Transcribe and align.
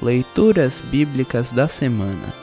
Leituras 0.00 0.80
Bíblicas 0.80 1.52
da 1.52 1.68
Semana 1.68 2.34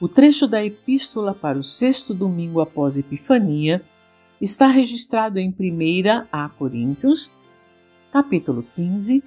O 0.00 0.08
trecho 0.08 0.46
da 0.46 0.62
Epístola 0.62 1.32
para 1.32 1.56
o 1.56 1.62
sexto 1.62 2.12
domingo 2.12 2.60
após 2.60 2.98
Epifania 2.98 3.82
está 4.40 4.66
registrado 4.66 5.38
em 5.38 5.48
1 5.48 6.26
a 6.30 6.48
Coríntios, 6.48 7.32
capítulo 8.12 8.66
15, 8.74 9.22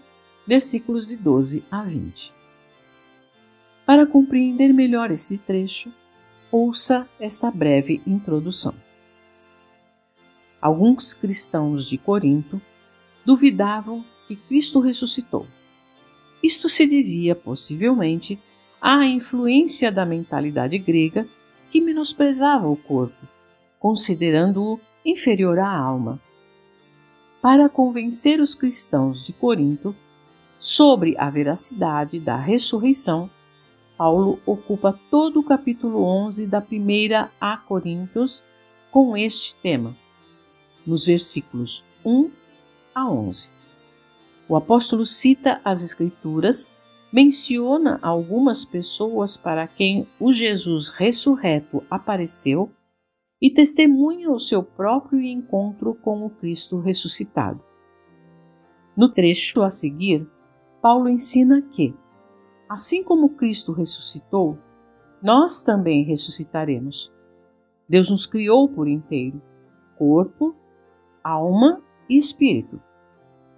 versículos 0.46 1.08
de 1.08 1.16
12 1.16 1.64
a 1.72 1.82
20. 1.82 2.34
Para 3.86 4.06
compreender 4.06 4.74
melhor 4.74 5.10
este 5.10 5.38
trecho, 5.38 5.92
ouça 6.52 7.08
esta 7.20 7.50
breve 7.50 8.02
introdução. 8.06 8.76
Alguns 10.62 11.14
cristãos 11.14 11.88
de 11.90 11.98
Corinto 11.98 12.62
duvidavam 13.26 14.06
que 14.28 14.36
Cristo 14.36 14.80
ressuscitou. 14.80 15.48
Isto 16.44 16.70
se 16.70 16.86
devia, 16.86 17.36
possivelmente, 17.36 18.40
à 18.82 19.06
influência 19.06 19.92
da 19.92 20.06
mentalidade 20.06 20.78
grega 20.78 21.28
que 21.70 21.82
menosprezava 21.82 22.68
o 22.68 22.76
corpo, 22.76 23.28
considerando-o 23.80 24.80
inferior 25.06 25.60
à 25.60 25.70
alma. 25.70 26.22
Para 27.42 27.70
convencer 27.70 28.40
os 28.40 28.54
cristãos 28.54 29.26
de 29.26 29.34
Corinto 29.34 29.96
sobre 30.60 31.16
a 31.18 31.30
veracidade 31.30 32.20
da 32.20 32.36
ressurreição, 32.36 33.30
Paulo 33.98 34.40
ocupa 34.46 35.00
todo 35.10 35.40
o 35.40 35.44
capítulo 35.44 36.04
11 36.04 36.46
da 36.46 36.62
primeira 36.62 37.32
a 37.42 37.58
Coríntios 37.58 38.44
com 38.92 39.18
este 39.18 39.56
tema, 39.56 39.96
nos 40.86 41.06
versículos 41.06 41.84
1 42.06 42.30
a 42.94 43.10
11. 43.10 43.57
O 44.50 44.56
apóstolo 44.56 45.06
cita 45.06 45.60
as 45.64 45.84
Escrituras, 45.84 46.72
menciona 47.12 48.00
algumas 48.02 48.64
pessoas 48.66 49.38
para 49.38 49.68
quem 49.68 50.08
o 50.20 50.32
Jesus 50.32 50.90
ressurreto 50.90 51.84
apareceu 51.90 52.70
e 53.42 53.50
testemunha 53.50 54.32
o 54.32 54.40
seu 54.40 54.64
próprio 54.64 55.22
encontro 55.22 55.94
com 55.96 56.26
o 56.26 56.30
Cristo 56.30 56.80
ressuscitado. 56.80 57.62
No 58.96 59.12
trecho 59.12 59.62
a 59.62 59.70
seguir, 59.70 60.28
Paulo 60.82 61.08
ensina 61.08 61.62
que, 61.62 61.94
assim 62.70 63.04
como 63.04 63.36
Cristo 63.36 63.72
ressuscitou, 63.72 64.58
nós 65.22 65.62
também 65.62 66.04
ressuscitaremos. 66.04 67.14
Deus 67.88 68.10
nos 68.10 68.26
criou 68.26 68.68
por 68.68 68.88
inteiro, 68.88 69.42
corpo, 69.98 70.56
alma 71.24 71.82
e 72.10 72.18
espírito. 72.18 72.82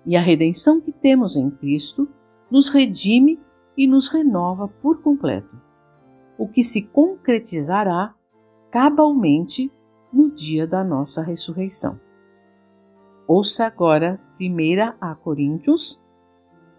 E 0.10 0.16
a 0.16 0.22
redenção 0.22 0.82
que 0.82 0.92
temos 0.92 1.38
em 1.38 1.52
Cristo 1.52 2.10
nos 2.50 2.70
redime 2.70 3.40
e 3.78 3.86
nos 3.86 4.08
renova 4.08 4.68
por 4.68 5.04
completo, 5.04 5.56
o 6.36 6.48
que 6.48 6.64
se 6.64 6.82
concretizará 6.88 8.16
cabalmente 8.72 9.72
no 10.12 10.32
dia 10.32 10.66
da 10.66 10.84
nossa 10.84 11.22
ressurreição. 11.22 12.00
Ouça 13.28 13.68
agora 13.68 14.20
1 14.42 14.96
a 15.00 15.14
Coríntios, 15.14 16.02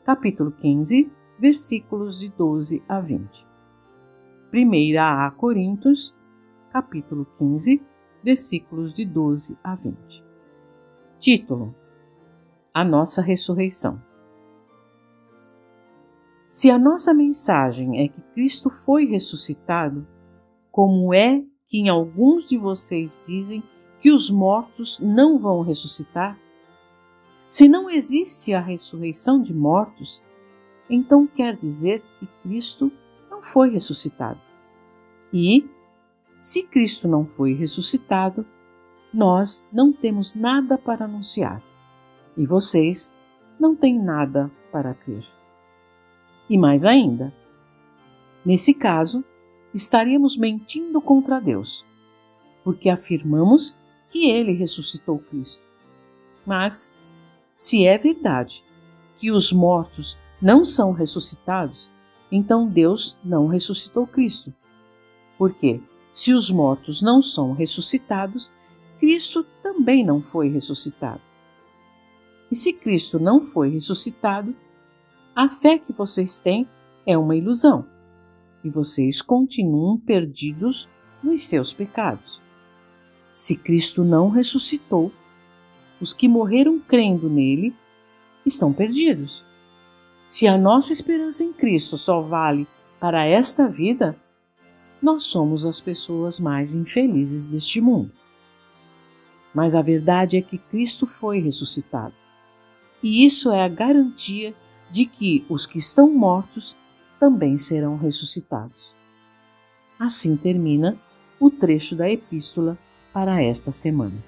capítulo 0.05 0.51
15, 0.51 1.09
versículos 1.39 2.19
de 2.19 2.31
12 2.31 2.83
a 2.89 3.01
20. 3.01 3.47
1 4.53 5.01
a 5.01 5.31
Coríntios, 5.31 6.19
capítulo 6.73 7.25
15, 7.39 7.81
versículos 8.25 8.93
de 8.93 9.05
12 9.05 9.57
a 9.63 9.77
20. 9.77 10.25
Título: 11.21 11.77
a 12.73 12.85
nossa 12.85 13.21
ressurreição. 13.21 14.01
Se 16.47 16.71
a 16.71 16.79
nossa 16.79 17.13
mensagem 17.13 18.03
é 18.03 18.09
que 18.09 18.21
Cristo 18.35 18.71
foi 18.71 19.07
ressuscitado, 19.07 20.07
como 20.71 21.13
é 21.13 21.45
que 21.67 21.79
em 21.79 21.89
alguns 21.89 22.49
de 22.49 22.57
vocês 22.57 23.21
dizem 23.25 23.63
que 24.01 24.11
os 24.11 24.31
mortos 24.31 24.99
não 25.01 25.39
vão 25.39 25.63
ressuscitar? 25.63 26.39
Se 27.49 27.69
não 27.69 27.91
existe 27.91 28.55
a 28.55 28.61
ressurreição 28.61 29.43
de 29.43 29.55
mortos, 29.55 30.23
então 30.89 31.27
quer 31.27 31.55
dizer 31.55 32.03
que 32.19 32.27
Cristo 32.43 32.91
não 33.31 33.43
foi 33.43 33.71
ressuscitado. 33.71 34.41
E, 35.33 35.69
se 36.41 36.65
Cristo 36.65 37.07
não 37.07 37.27
foi 37.27 37.53
ressuscitado, 37.55 38.47
nós 39.13 39.67
não 39.73 39.93
temos 39.93 40.35
nada 40.35 40.79
para 40.79 41.05
anunciar 41.05 41.70
e 42.41 42.47
vocês 42.47 43.15
não 43.59 43.77
têm 43.77 44.03
nada 44.03 44.51
para 44.73 44.95
crer. 44.95 45.27
E 46.49 46.57
mais 46.57 46.87
ainda, 46.87 47.35
nesse 48.43 48.73
caso, 48.73 49.23
estaríamos 49.75 50.39
mentindo 50.39 51.03
contra 51.03 51.39
Deus, 51.39 51.85
porque 52.65 52.89
afirmamos 52.89 53.77
que 54.09 54.31
ele 54.31 54.53
ressuscitou 54.53 55.19
Cristo. 55.19 55.63
Mas, 56.47 56.97
se 57.55 57.85
é 57.85 57.99
verdade 57.99 58.65
que 59.19 59.31
os 59.31 59.53
mortos 59.53 60.17
não 60.41 60.65
são 60.65 60.93
ressuscitados, 60.93 61.91
então 62.33 62.67
Deus 62.67 63.19
não 63.23 63.49
ressuscitou 63.49 64.07
Cristo. 64.07 64.51
Porque, 65.37 65.79
se 66.11 66.33
os 66.33 66.51
mortos 66.51 67.03
não 67.03 67.21
são 67.21 67.53
ressuscitados, 67.53 68.51
Cristo 68.99 69.45
também 69.63 70.03
não 70.03 70.23
foi 70.23 70.49
ressuscitado. 70.49 71.21
E 72.51 72.57
se 72.57 72.73
Cristo 72.73 73.21
não 73.21 73.41
foi 73.41 73.71
ressuscitado, 73.71 74.55
a 75.37 75.49
fé 75.49 75.79
que 75.79 75.93
vocês 75.93 76.41
têm 76.41 76.69
é 77.07 77.17
uma 77.17 77.37
ilusão 77.37 77.87
e 78.65 78.69
vocês 78.69 79.23
continuam 79.23 79.99
perdidos 79.99 80.89
nos 81.23 81.47
seus 81.47 81.73
pecados. 81.73 82.41
Se 83.31 83.57
Cristo 83.57 84.05
não 84.05 84.29
ressuscitou, 84.29 85.13
os 86.01 86.13
que 86.13 86.27
morreram 86.27 86.81
crendo 86.81 87.31
nele 87.31 87.73
estão 88.45 88.73
perdidos. 88.73 89.45
Se 90.27 90.49
a 90.49 90.59
nossa 90.59 90.93
esperança 90.93 91.45
em 91.45 91.53
Cristo 91.53 91.97
só 91.97 92.21
vale 92.21 92.67
para 92.99 93.25
esta 93.25 93.69
vida, 93.69 94.17
nós 95.01 95.25
somos 95.25 95.65
as 95.65 95.81
pessoas 95.81 96.41
mais 96.41 96.75
infelizes 96.75 97.47
deste 97.47 97.81
mundo. 97.81 98.11
Mas 99.55 99.75
a 99.75 99.83
verdade 99.83 100.37
é 100.37 100.43
que 100.43 100.59
Cristo 100.59 101.07
foi 101.07 101.39
ressuscitado 101.41 102.15
e 103.03 103.25
isso 103.25 103.51
é 103.53 103.65
a 103.65 103.69
garantia 103.69 104.55
de 104.91 105.07
que 105.07 105.45
os 105.49 105.67
que 105.67 105.79
estão 105.79 106.11
mortos 106.11 106.77
também 107.19 107.57
serão 107.57 107.97
ressuscitados. 107.97 108.95
Assim 109.99 110.37
termina 110.37 110.97
o 111.39 111.51
trecho 111.51 111.95
da 111.95 112.11
epístola 112.11 112.79
para 113.13 113.43
esta 113.43 113.71
semana. 113.71 114.23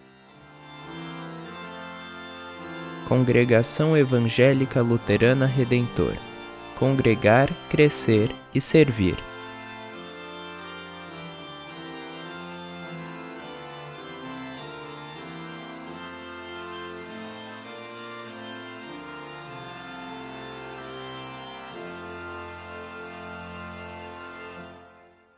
Congregação 3.09 3.97
Evangélica 3.97 4.81
Luterana 4.81 5.47
Redentor 5.47 6.17
Congregar, 6.83 7.49
Crescer 7.71 8.35
e 8.53 8.61
Servir. 8.61 9.17